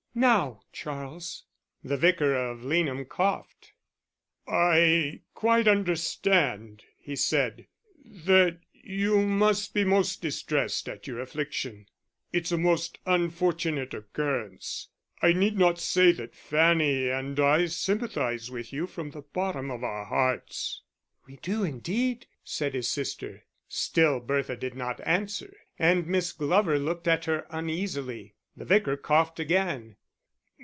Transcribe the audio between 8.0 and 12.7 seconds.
"that you must be most distressed at your affliction. It's a